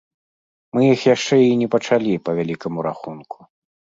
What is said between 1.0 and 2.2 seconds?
яшчэ і не пачалі,